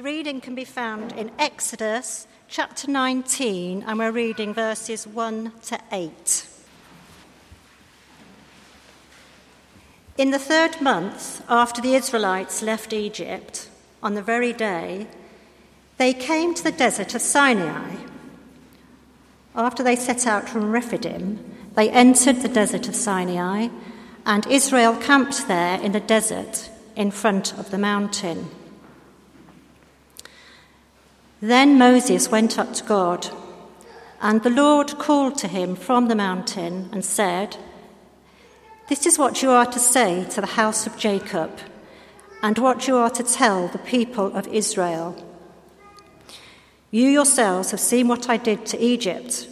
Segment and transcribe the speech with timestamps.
[0.00, 6.46] Reading can be found in Exodus chapter 19, and we're reading verses 1 to 8.
[10.16, 13.68] In the third month after the Israelites left Egypt,
[14.02, 15.06] on the very day,
[15.98, 17.96] they came to the desert of Sinai.
[19.54, 21.44] After they set out from Rephidim,
[21.74, 23.68] they entered the desert of Sinai,
[24.24, 28.48] and Israel camped there in the desert in front of the mountain.
[31.40, 33.28] Then Moses went up to God,
[34.20, 37.56] and the Lord called to him from the mountain and said,
[38.90, 41.50] This is what you are to say to the house of Jacob,
[42.42, 45.16] and what you are to tell the people of Israel.
[46.90, 49.48] You yourselves have seen what I did to Egypt,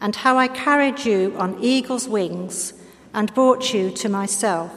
[0.00, 2.72] and how I carried you on eagle's wings
[3.12, 4.72] and brought you to myself.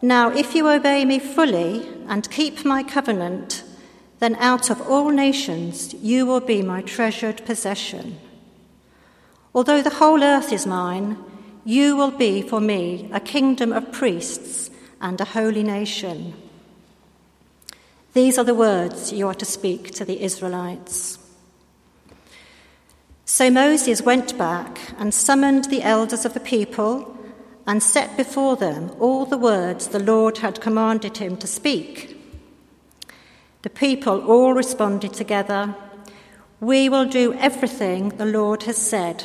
[0.00, 3.62] Now, if you obey me fully and keep my covenant,
[4.22, 8.16] then out of all nations you will be my treasured possession.
[9.52, 11.18] Although the whole earth is mine,
[11.64, 14.70] you will be for me a kingdom of priests
[15.00, 16.34] and a holy nation.
[18.14, 21.18] These are the words you are to speak to the Israelites.
[23.24, 27.18] So Moses went back and summoned the elders of the people
[27.66, 32.11] and set before them all the words the Lord had commanded him to speak.
[33.62, 35.74] The people all responded together,
[36.60, 39.24] We will do everything the Lord has said.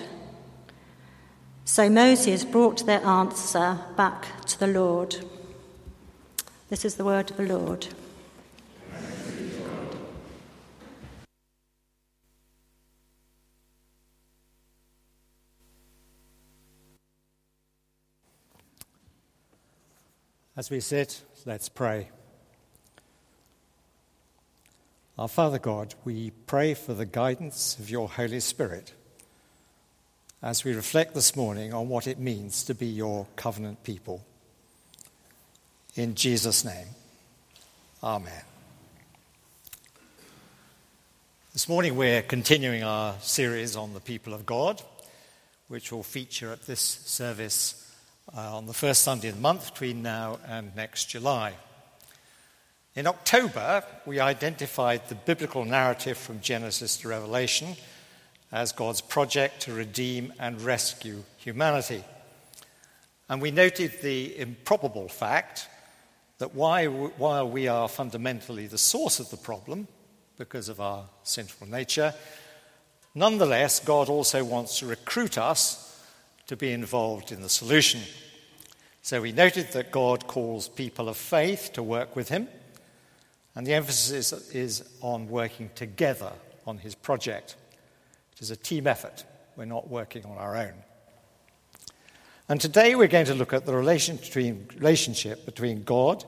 [1.66, 5.18] So Moses brought their answer back to the Lord.
[6.70, 7.88] This is the word of the Lord.
[20.56, 22.10] As we sit, let's pray.
[25.18, 28.94] Our Father God, we pray for the guidance of your Holy Spirit
[30.44, 34.24] as we reflect this morning on what it means to be your covenant people.
[35.96, 36.86] In Jesus' name,
[38.04, 38.44] Amen.
[41.52, 44.84] This morning we're continuing our series on the people of God,
[45.68, 47.92] which will feature at this service
[48.38, 51.56] uh, on the first Sunday of the month between now and next July.
[52.98, 57.76] In October, we identified the biblical narrative from Genesis to Revelation
[58.52, 62.04] as God's project to redeem and rescue humanity.
[63.30, 65.68] And we noted the improbable fact
[66.40, 69.88] that while we are fundamentally the source of the problem,
[70.40, 72.16] because of our sinful nature,
[73.14, 76.04] nonetheless, God also wants to recruit us
[76.48, 78.02] to be involved in the solution.
[79.04, 82.48] So we noted that God calls people of faith to work with Him
[83.58, 86.32] and the emphasis is on working together
[86.68, 87.56] on his project.
[88.34, 89.26] It is a team effort.
[89.56, 90.74] We're not working on our own.
[92.48, 96.24] And today we're going to look at the relationship between God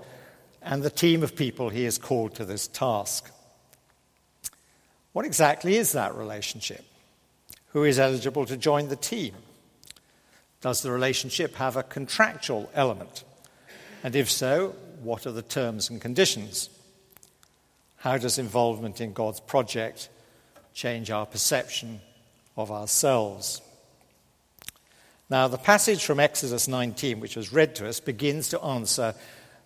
[0.64, 3.30] and the team of people he has called to this task.
[5.14, 6.84] What exactly is that relationship?
[7.74, 9.36] Who is eligible to join the team?
[10.62, 13.24] Does the relationship have a contractual element?
[14.04, 14.70] And if so,
[15.04, 16.72] what are the terms and conditions?
[18.00, 20.08] How does involvement in God's project
[20.74, 22.00] change our perception
[22.56, 23.62] of ourselves?
[25.30, 29.14] Now, the passage from Exodus 19, which was read to us, begins to answer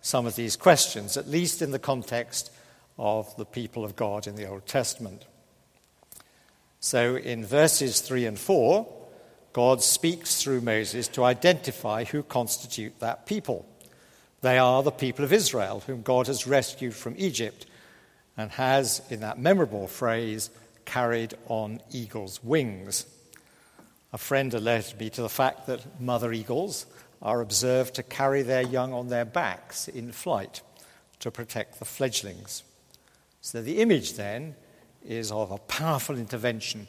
[0.01, 2.51] some of these questions, at least in the context
[2.97, 5.25] of the people of God in the Old Testament.
[6.79, 8.88] So, in verses 3 and 4,
[9.53, 13.67] God speaks through Moses to identify who constitute that people.
[14.41, 17.67] They are the people of Israel, whom God has rescued from Egypt
[18.38, 20.49] and has, in that memorable phrase,
[20.85, 23.05] carried on eagle's wings.
[24.11, 26.85] A friend alerted me to the fact that mother eagles
[27.21, 30.62] are observed to carry their young on their backs in flight
[31.19, 32.63] to protect the fledglings.
[33.41, 34.56] So the image then
[35.06, 36.88] is of a powerful intervention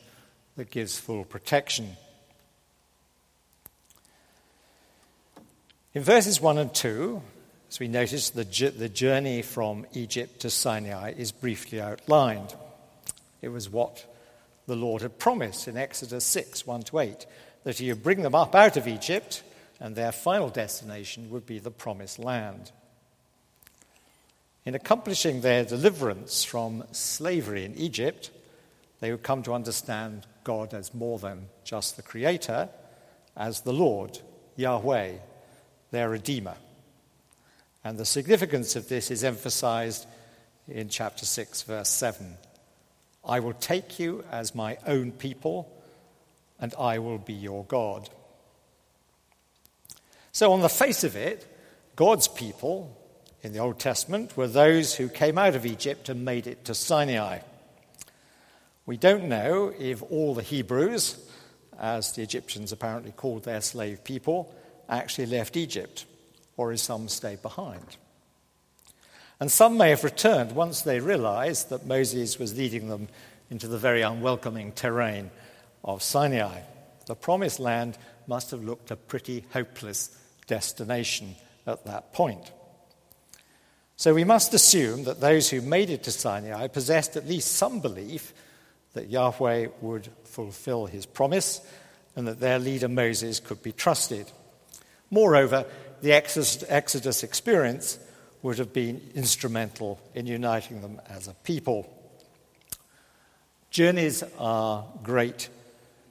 [0.56, 1.96] that gives full protection.
[5.94, 7.22] In verses 1 and 2,
[7.74, 12.54] as we notice, the, the journey from Egypt to Sinai is briefly outlined.
[13.42, 14.06] It was what
[14.68, 17.26] the Lord had promised in Exodus 6 1 to 8
[17.64, 19.42] that he would bring them up out of Egypt,
[19.80, 22.70] and their final destination would be the promised land.
[24.64, 28.30] In accomplishing their deliverance from slavery in Egypt,
[29.00, 32.68] they would come to understand God as more than just the Creator,
[33.36, 34.20] as the Lord,
[34.54, 35.14] Yahweh,
[35.90, 36.54] their Redeemer.
[37.84, 40.06] And the significance of this is emphasized
[40.66, 42.38] in chapter 6, verse 7.
[43.24, 45.70] I will take you as my own people,
[46.58, 48.08] and I will be your God.
[50.32, 51.46] So, on the face of it,
[51.94, 52.98] God's people
[53.42, 56.74] in the Old Testament were those who came out of Egypt and made it to
[56.74, 57.40] Sinai.
[58.86, 61.18] We don't know if all the Hebrews,
[61.78, 64.54] as the Egyptians apparently called their slave people,
[64.88, 66.06] actually left Egypt,
[66.56, 67.96] or if some stayed behind.
[69.40, 73.08] And some may have returned once they realized that Moses was leading them
[73.50, 75.30] into the very unwelcoming terrain
[75.82, 76.60] of Sinai.
[77.06, 80.16] The promised land must have looked a pretty hopeless
[80.46, 81.34] destination
[81.66, 82.52] at that point.
[83.96, 87.80] So we must assume that those who made it to Sinai possessed at least some
[87.80, 88.32] belief
[88.94, 91.60] that Yahweh would fulfill his promise
[92.16, 94.30] and that their leader Moses could be trusted.
[95.10, 95.66] Moreover,
[96.04, 97.98] the Exodus experience
[98.42, 101.90] would have been instrumental in uniting them as a people.
[103.70, 105.48] Journeys are great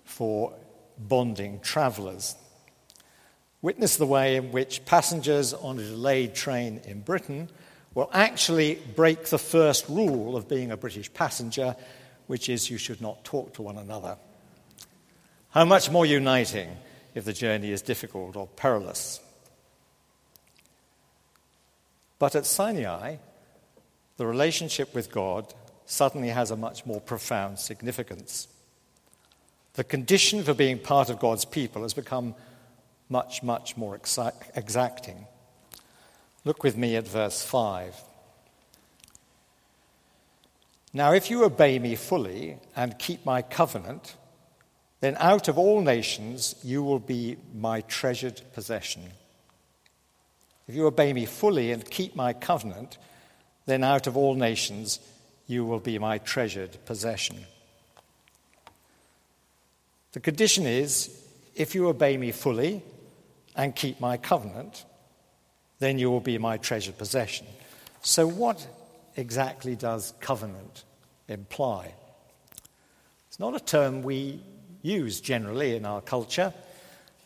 [0.03, 0.51] for
[0.97, 2.35] bonding travelers.
[3.61, 7.47] Witness the way in which passengers on a delayed train in Britain
[7.93, 11.75] will actually break the first rule of being a British passenger,
[12.25, 14.17] which is you should not talk to one another.
[15.51, 16.75] How much more uniting
[17.13, 19.19] if the journey is difficult or perilous.
[22.23, 23.17] But at Sinai,
[24.15, 25.53] the relationship with God
[25.85, 28.47] suddenly has a much more profound significance.
[29.73, 32.33] The condition for being part of God's people has become
[33.09, 33.99] much, much more
[34.55, 35.27] exacting.
[36.45, 37.93] Look with me at verse 5.
[40.93, 44.15] Now, if you obey me fully and keep my covenant,
[45.01, 49.11] then out of all nations you will be my treasured possession.
[50.67, 52.97] If you obey me fully and keep my covenant,
[53.65, 54.99] then out of all nations
[55.47, 57.45] you will be my treasured possession.
[60.13, 61.09] The condition is
[61.55, 62.81] if you obey me fully
[63.55, 64.85] and keep my covenant,
[65.79, 67.45] then you will be my treasured possession.
[68.01, 68.65] So, what
[69.15, 70.83] exactly does covenant
[71.27, 71.93] imply?
[73.27, 74.39] It's not a term we
[74.81, 76.53] use generally in our culture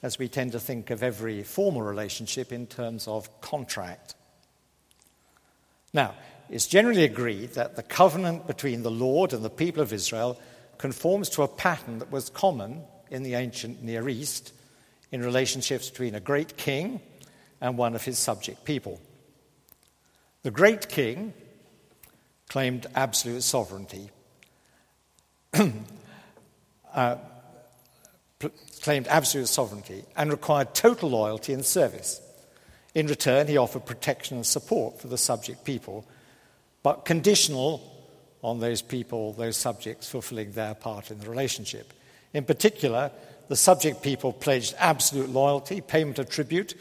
[0.01, 4.15] as we tend to think of every formal relationship in terms of contract.
[5.93, 6.13] Now,
[6.49, 10.39] it's generally agreed that the covenant between the Lord and the people of Israel
[10.77, 14.53] conforms to a pattern that was common in the ancient Near East
[15.11, 17.01] in relationships between a great king
[17.59, 19.01] and one of his subject people.
[20.43, 21.33] The great king
[22.47, 24.09] claimed absolute sovereignty.
[26.93, 27.15] uh,
[28.81, 32.21] claimed absolute sovereignty and required total loyalty and service.
[32.93, 36.05] In return, he offered protection and support for the subject people,
[36.83, 37.81] but conditional
[38.43, 41.93] on those people, those subjects, fulfilling their part in the relationship.
[42.33, 43.11] In particular,
[43.47, 46.75] the subject people pledged absolute loyalty, payment of tribute,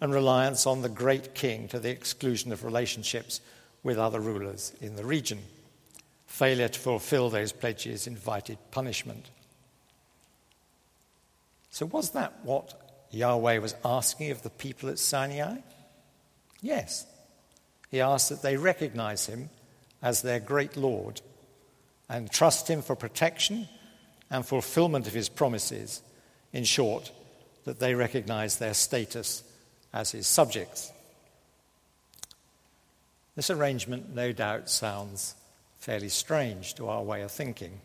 [0.00, 3.40] and reliance on the great king to the exclusion of relationships
[3.82, 5.40] with other rulers in the region.
[6.26, 9.26] Failure to fulfill those pledges invited punishment.
[11.80, 12.74] So, was that what
[13.10, 15.60] Yahweh was asking of the people at Sinai?
[16.60, 17.06] Yes.
[17.90, 19.48] He asked that they recognize him
[20.02, 21.22] as their great Lord
[22.06, 23.66] and trust him for protection
[24.28, 26.02] and fulfillment of his promises.
[26.52, 27.12] In short,
[27.64, 29.42] that they recognize their status
[29.90, 30.92] as his subjects.
[33.36, 35.34] This arrangement, no doubt, sounds
[35.78, 37.80] fairly strange to our way of thinking.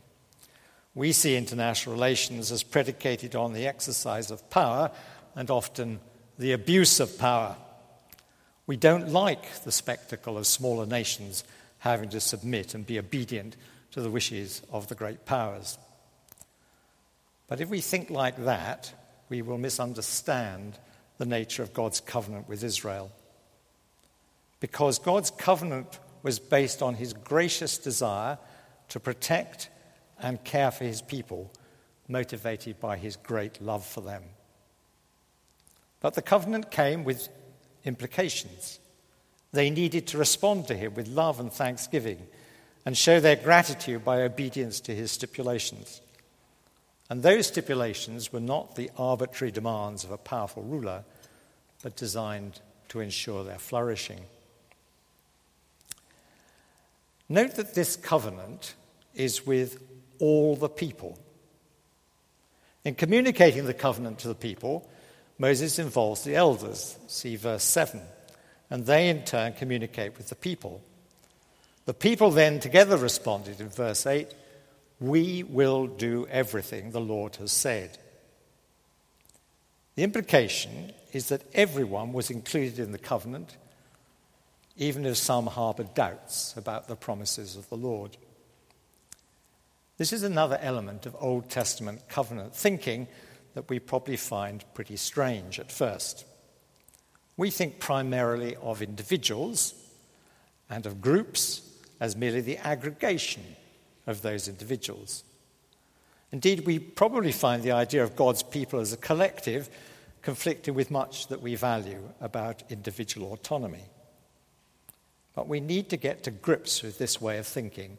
[0.95, 4.91] We see international relations as predicated on the exercise of power
[5.35, 5.99] and often
[6.39, 7.57] the abuse of power.
[8.65, 11.43] We don't like the spectacle of smaller nations
[11.79, 13.57] having to submit and be obedient
[13.91, 15.77] to the wishes of the great powers.
[17.47, 18.91] But if we think like that,
[19.29, 20.79] we will misunderstand
[21.17, 23.11] the nature of God's covenant with Israel.
[24.59, 28.37] Because God's covenant was based on his gracious desire
[28.89, 29.69] to protect
[30.21, 31.51] and care for his people,
[32.07, 34.23] motivated by his great love for them.
[35.99, 37.29] But the covenant came with
[37.83, 38.79] implications.
[39.51, 42.27] They needed to respond to him with love and thanksgiving
[42.85, 46.01] and show their gratitude by obedience to his stipulations.
[47.09, 51.03] And those stipulations were not the arbitrary demands of a powerful ruler,
[51.83, 54.21] but designed to ensure their flourishing.
[57.29, 58.75] Note that this covenant
[59.15, 59.81] is with
[60.19, 61.17] all the people.
[62.83, 64.89] In communicating the covenant to the people,
[65.37, 68.01] Moses involves the elders, see verse 7,
[68.69, 70.81] and they in turn communicate with the people.
[71.85, 74.33] The people then together responded in verse 8
[74.99, 77.97] We will do everything the Lord has said.
[79.95, 83.55] The implication is that everyone was included in the covenant,
[84.77, 88.17] even if some harbored doubts about the promises of the Lord.
[89.97, 93.07] This is another element of Old Testament covenant thinking
[93.53, 96.25] that we probably find pretty strange at first.
[97.37, 99.73] We think primarily of individuals
[100.69, 101.61] and of groups
[101.99, 103.43] as merely the aggregation
[104.05, 105.23] of those individuals.
[106.31, 109.69] Indeed, we probably find the idea of God's people as a collective
[110.21, 113.85] conflicting with much that we value about individual autonomy.
[115.33, 117.97] But we need to get to grips with this way of thinking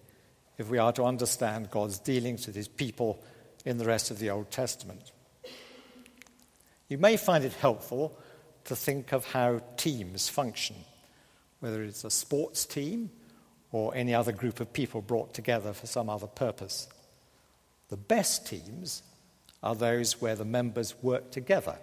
[0.59, 3.23] if we are to understand God's dealings with his people
[3.65, 5.13] in the rest of the Old Testament.
[6.89, 8.19] You may find it helpful
[8.65, 10.77] to think of how teams function,
[11.61, 13.11] whether it's a sports team
[13.73, 16.89] or any other group of people brought together for some other purpose.
[17.89, 19.03] The best teams
[19.63, 21.77] are those where the members work together,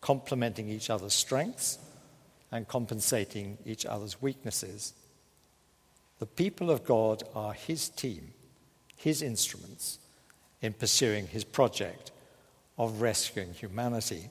[0.00, 1.78] complementing each other's strengths
[2.50, 4.94] and compensating each other's weaknesses.
[6.18, 8.32] The people of God are His team,
[8.96, 9.98] His instruments
[10.60, 12.10] in pursuing His project
[12.76, 14.30] of rescuing humanity.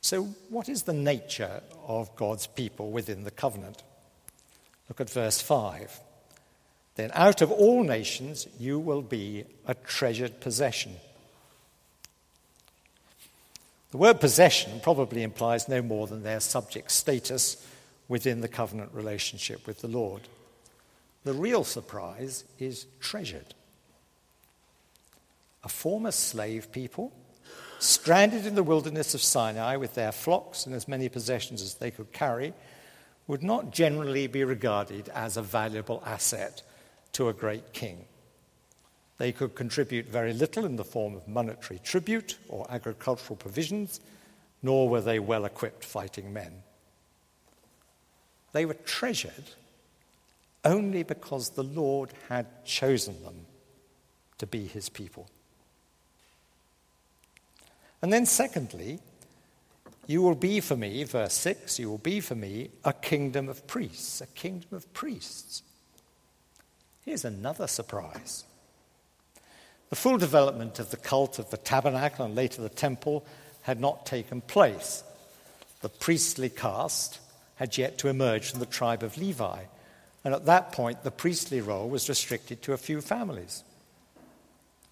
[0.00, 3.82] So, what is the nature of God's people within the covenant?
[4.88, 6.00] Look at verse 5.
[6.96, 10.96] Then out of all nations you will be a treasured possession.
[13.92, 17.64] The word possession probably implies no more than their subject status
[18.08, 20.22] within the covenant relationship with the Lord.
[21.24, 23.54] The real surprise is treasured.
[25.64, 27.12] A former slave people,
[27.78, 31.90] stranded in the wilderness of Sinai with their flocks and as many possessions as they
[31.90, 32.52] could carry,
[33.26, 36.62] would not generally be regarded as a valuable asset
[37.12, 38.04] to a great king.
[39.18, 44.00] They could contribute very little in the form of monetary tribute or agricultural provisions,
[44.62, 46.64] nor were they well equipped fighting men.
[48.52, 49.44] They were treasured
[50.64, 53.46] only because the Lord had chosen them
[54.38, 55.28] to be his people.
[58.00, 59.00] And then, secondly,
[60.06, 63.66] you will be for me, verse 6, you will be for me a kingdom of
[63.66, 65.62] priests, a kingdom of priests.
[67.04, 68.44] Here's another surprise.
[69.90, 73.24] The full development of the cult of the tabernacle and later the temple
[73.62, 75.04] had not taken place.
[75.82, 77.20] The priestly caste
[77.62, 79.60] had yet to emerge from the tribe of Levi,
[80.24, 83.62] and at that point the priestly role was restricted to a few families.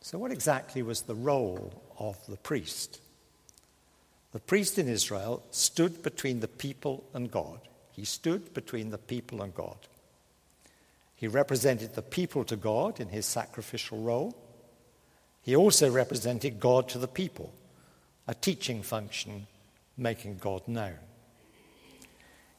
[0.01, 3.01] So, what exactly was the role of the priest?
[4.31, 7.59] The priest in Israel stood between the people and God.
[7.91, 9.89] He stood between the people and God.
[11.17, 14.37] He represented the people to God in his sacrificial role.
[15.43, 17.53] He also represented God to the people,
[18.29, 19.49] a teaching function
[19.99, 21.10] making God known.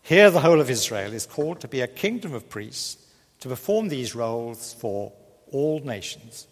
[0.03, 2.98] Here, the whole of Israel is called to be a kingdom of priests
[3.41, 5.12] to perform these roles for
[5.51, 6.48] all nations.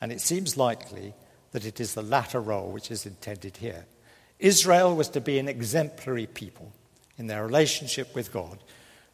[0.00, 1.14] And it seems likely
[1.52, 3.86] that it is the latter role which is intended here.
[4.38, 6.72] Israel was to be an exemplary people
[7.16, 8.58] in their relationship with God,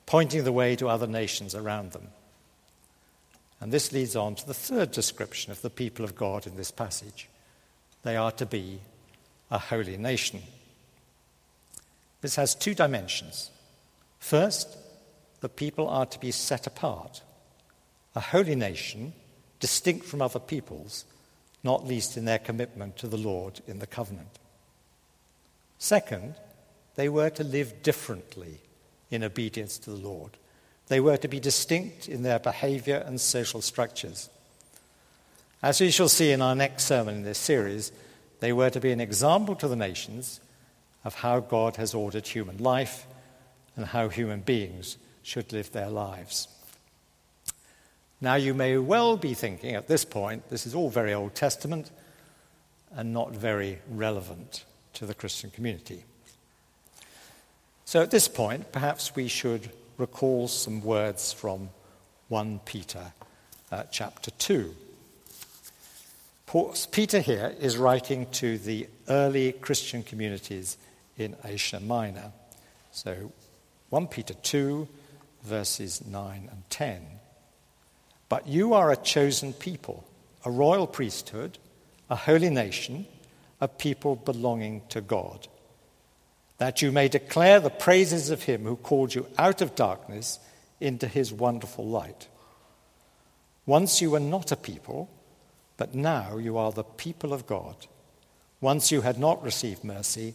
[0.06, 2.08] pointing the way to other nations around them.
[3.60, 6.70] And this leads on to the third description of the people of God in this
[6.70, 7.28] passage.
[8.02, 8.80] They are to be
[9.50, 10.42] a holy nation.
[12.22, 13.50] This has two dimensions.
[14.20, 14.76] First,
[15.40, 17.22] the people are to be set apart,
[18.14, 19.14] a holy nation
[19.58, 21.04] distinct from other peoples,
[21.64, 24.38] not least in their commitment to the Lord in the covenant.
[25.78, 26.34] Second,
[26.94, 28.58] they were to live differently
[29.10, 30.32] in obedience to the Lord.
[30.88, 34.28] They were to be distinct in their behavior and social structures.
[35.62, 37.92] As we shall see in our next sermon in this series,
[38.40, 40.40] they were to be an example to the nations
[41.04, 43.06] of how God has ordered human life
[43.80, 46.48] and how human beings should live their lives.
[48.20, 51.90] Now, you may well be thinking at this point, this is all very Old Testament
[52.94, 56.04] and not very relevant to the Christian community.
[57.86, 61.70] So, at this point, perhaps we should recall some words from
[62.28, 63.12] 1 Peter
[63.72, 64.74] uh, chapter 2.
[66.90, 70.76] Peter here is writing to the early Christian communities
[71.16, 72.32] in Asia Minor.
[72.90, 73.32] So
[73.90, 74.88] 1 Peter 2,
[75.42, 77.02] verses 9 and 10.
[78.28, 80.04] But you are a chosen people,
[80.44, 81.58] a royal priesthood,
[82.08, 83.06] a holy nation,
[83.60, 85.48] a people belonging to God,
[86.58, 90.38] that you may declare the praises of him who called you out of darkness
[90.80, 92.28] into his wonderful light.
[93.66, 95.10] Once you were not a people,
[95.76, 97.74] but now you are the people of God.
[98.60, 100.34] Once you had not received mercy,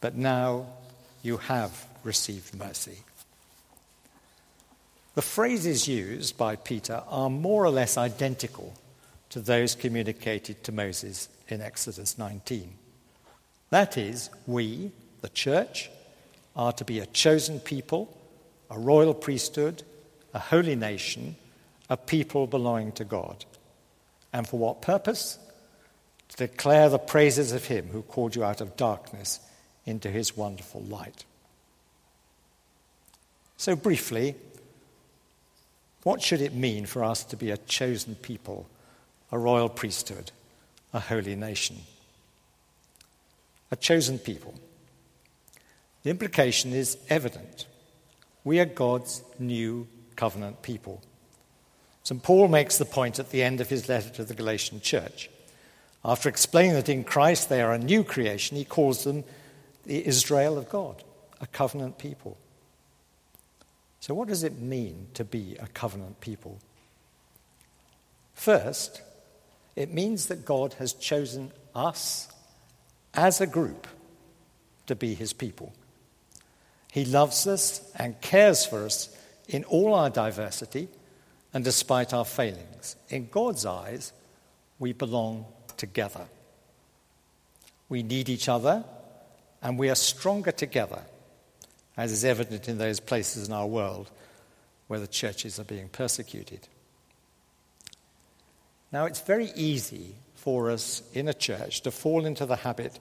[0.00, 0.66] but now
[1.22, 2.98] you have received mercy.
[5.14, 8.72] The phrases used by Peter are more or less identical
[9.30, 12.72] to those communicated to Moses in Exodus 19.
[13.70, 15.90] That is, we, the church,
[16.56, 18.16] are to be a chosen people,
[18.70, 19.82] a royal priesthood,
[20.34, 21.36] a holy nation,
[21.90, 23.44] a people belonging to God.
[24.32, 25.38] And for what purpose?
[26.28, 29.40] To declare the praises of Him who called you out of darkness
[29.86, 31.24] into His wonderful light.
[33.58, 34.36] So, briefly,
[36.04, 38.68] what should it mean for us to be a chosen people,
[39.32, 40.30] a royal priesthood,
[40.94, 41.78] a holy nation?
[43.72, 44.54] A chosen people.
[46.04, 47.66] The implication is evident.
[48.44, 51.02] We are God's new covenant people.
[52.04, 52.22] St.
[52.22, 55.28] Paul makes the point at the end of his letter to the Galatian church.
[56.04, 59.24] After explaining that in Christ they are a new creation, he calls them
[59.84, 61.02] the Israel of God,
[61.40, 62.38] a covenant people.
[64.00, 66.58] So, what does it mean to be a covenant people?
[68.34, 69.02] First,
[69.74, 72.28] it means that God has chosen us
[73.14, 73.86] as a group
[74.86, 75.72] to be his people.
[76.92, 79.14] He loves us and cares for us
[79.48, 80.88] in all our diversity
[81.52, 82.96] and despite our failings.
[83.08, 84.12] In God's eyes,
[84.78, 85.44] we belong
[85.76, 86.26] together.
[87.88, 88.84] We need each other
[89.62, 91.02] and we are stronger together,
[91.98, 94.10] as is evident in those places in our world
[94.86, 96.68] where the churches are being persecuted.
[98.92, 102.98] Now, it's very easy for us in a church to fall into the habit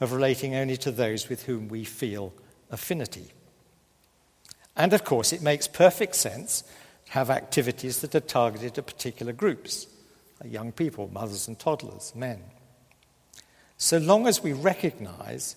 [0.00, 2.32] of relating only to those with whom we feel
[2.70, 3.32] affinity.
[4.76, 6.62] And of course, it makes perfect sense
[7.06, 9.86] to have activities that are targeted at particular groups
[10.42, 12.42] like young people, mothers and toddlers, men.
[13.78, 15.56] So long as we recognize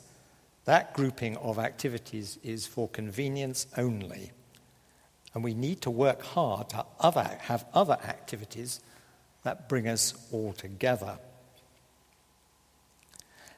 [0.69, 4.31] that grouping of activities is for convenience only,
[5.33, 8.79] and we need to work hard to other, have other activities
[9.41, 11.17] that bring us all together.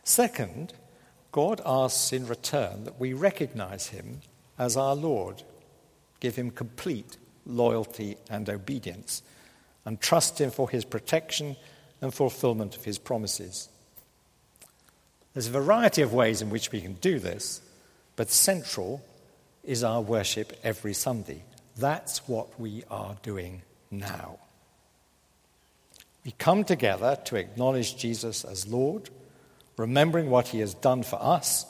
[0.06, 0.74] Second,
[1.34, 4.22] God asks in return that we recognize him
[4.58, 5.44] as our Lord,
[6.22, 9.22] give him complete loyalty and obedience,
[9.84, 11.58] and trust him for his protection
[12.00, 13.68] and fulfillment of his promises.
[15.34, 17.62] There's a variety of ways in which we can do this,
[18.16, 19.02] but central
[19.64, 21.44] is our worship every Sunday.
[21.78, 24.40] That's what we are doing now.
[26.26, 29.10] We come together to acknowledge Jesus as Lord
[29.78, 31.66] remembering what he has done for us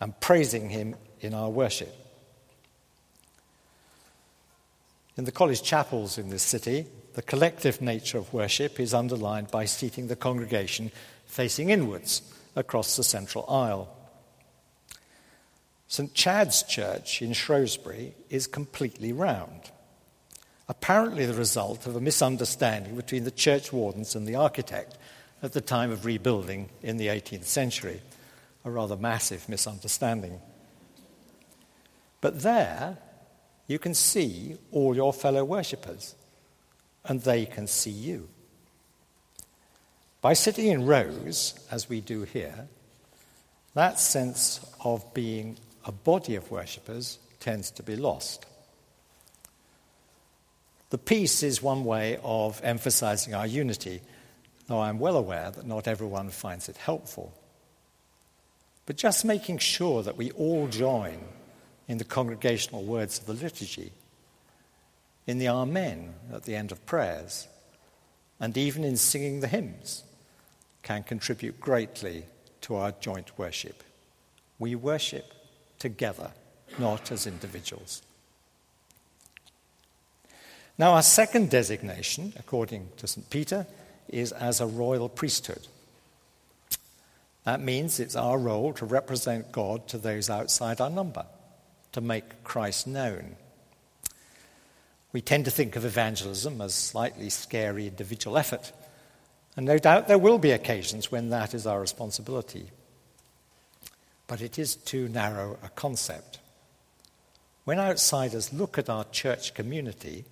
[0.00, 1.92] and praising him in our worship.
[5.16, 9.64] In the college chapels in this city, the collective nature of worship is underlined by
[9.64, 10.92] seating the congregation
[11.26, 12.22] facing inwards
[12.58, 13.88] across the central aisle.
[15.86, 16.12] St.
[16.12, 19.70] Chad's Church in Shrewsbury is completely round,
[20.68, 24.98] apparently the result of a misunderstanding between the church wardens and the architect
[25.40, 28.02] at the time of rebuilding in the 18th century,
[28.64, 30.40] a rather massive misunderstanding.
[32.20, 32.98] But there,
[33.68, 36.16] you can see all your fellow worshippers,
[37.04, 38.28] and they can see you.
[40.20, 42.66] By sitting in rows, as we do here,
[43.74, 48.44] that sense of being a body of worshippers tends to be lost.
[50.90, 54.00] The peace is one way of emphasizing our unity
[54.68, 57.34] though I'm well aware that not everyone finds it helpful.
[58.86, 61.18] But just making sure that we all join
[61.88, 63.92] in the congregational words of the liturgy,
[65.26, 67.48] in the Amen at the end of prayers,
[68.38, 70.04] and even in singing the hymns,
[70.82, 72.24] can contribute greatly
[72.62, 73.82] to our joint worship.
[74.58, 75.32] We worship
[75.78, 76.32] together,
[76.78, 78.02] not as individuals.
[80.78, 83.28] Now, our second designation, according to St.
[83.30, 83.66] Peter,
[84.08, 85.66] is as a royal priesthood.
[87.44, 91.26] That means it's our role to represent God to those outside our number,
[91.92, 93.36] to make Christ known.
[95.12, 98.72] We tend to think of evangelism as slightly scary individual effort,
[99.58, 102.70] and no doubt there will be occasions when that is our responsibility.
[104.28, 106.38] But it is too narrow a concept.
[107.64, 110.26] When outsiders look at our church community,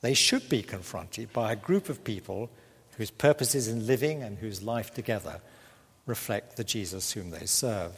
[0.00, 2.50] they should be confronted by a group of people
[2.96, 5.40] whose purposes in living and whose life together
[6.04, 7.92] reflect the Jesus whom they serve.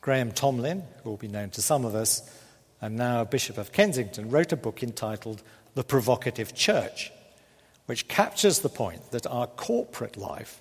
[0.00, 2.22] Graham Tomlin, who will be known to some of us,
[2.80, 5.42] and now Bishop of Kensington, wrote a book entitled
[5.74, 7.10] The Provocative Church,
[7.86, 10.60] which captures the point that our corporate life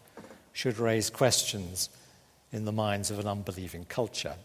[0.51, 1.89] should raise questions
[2.51, 4.35] in the minds of an unbelieving culture.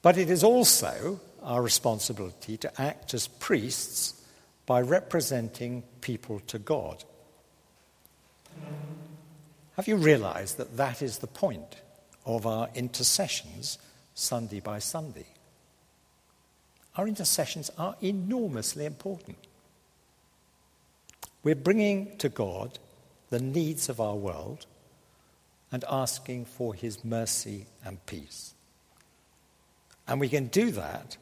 [0.00, 4.20] But it is also our responsibility to act as priests
[4.66, 7.04] by representing people to God.
[9.76, 11.76] Have you realized that that is the point
[12.24, 13.78] of our intercessions
[14.14, 15.26] Sunday by Sunday?
[16.96, 19.38] Our intercessions are enormously important.
[21.42, 22.78] We're bringing to God
[23.30, 24.66] the needs of our world
[25.72, 28.54] and asking for his mercy and peace.
[30.06, 31.16] And we can do that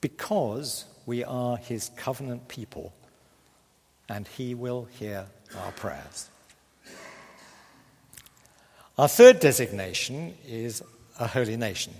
[0.00, 2.92] because we are his covenant people
[4.08, 6.28] and he will hear our prayers.
[8.98, 10.82] Our third designation is
[11.18, 11.94] a holy nation.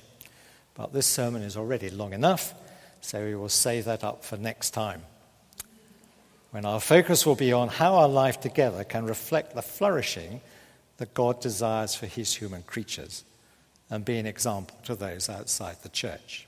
[0.75, 2.55] But this sermon is already long enough,
[3.01, 5.03] so we will save that up for next time.
[6.53, 10.43] When our focus will be on how our life together can reflect the flourishing
[10.99, 13.25] that God desires for his human creatures
[13.89, 16.47] and be an example to those outside the church.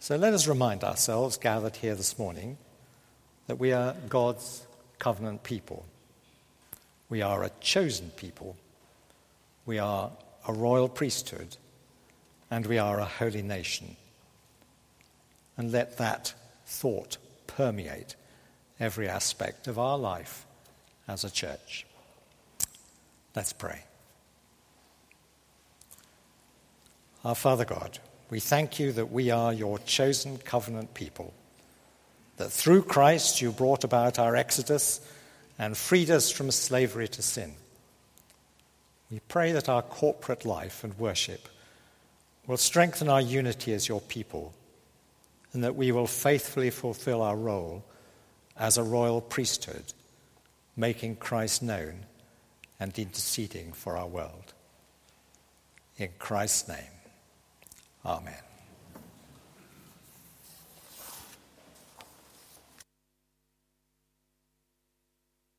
[0.00, 2.58] So let us remind ourselves, gathered here this morning,
[3.46, 4.66] that we are God's
[4.98, 5.86] covenant people.
[7.08, 8.56] We are a chosen people.
[9.66, 10.10] We are
[10.48, 11.56] a royal priesthood.
[12.50, 13.94] And we are a holy nation.
[15.56, 16.34] And let that
[16.66, 17.18] thought
[17.56, 18.16] permeate
[18.80, 20.46] every aspect of our life
[21.06, 21.86] as a church.
[23.34, 23.84] Let's pray.
[27.24, 27.98] Our Father God,
[28.30, 31.32] we thank you that we are your chosen covenant people,
[32.36, 35.00] that through Christ you brought about our exodus
[35.58, 37.54] and freed us from slavery to sin.
[39.10, 41.48] We pray that our corporate life and worship
[42.46, 44.52] will strengthen our unity as your people,
[45.52, 47.84] and that we will faithfully fulfill our role
[48.56, 49.92] as a royal priesthood,
[50.76, 52.06] making Christ known
[52.80, 54.54] and interceding for our world.
[55.96, 56.78] In Christ's name.
[58.04, 58.51] Amen.